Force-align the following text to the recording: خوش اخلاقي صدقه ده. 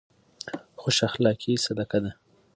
خوش 0.79 0.97
اخلاقي 1.09 1.53
صدقه 1.65 1.99
ده. 2.03 2.11